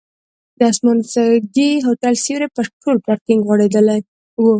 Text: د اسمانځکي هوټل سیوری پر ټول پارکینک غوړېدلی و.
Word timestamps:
د 0.57 0.59
اسمانځکي 0.71 1.69
هوټل 1.87 2.13
سیوری 2.25 2.47
پر 2.55 2.65
ټول 2.81 2.95
پارکینک 3.07 3.41
غوړېدلی 3.47 3.99
و. 4.41 4.45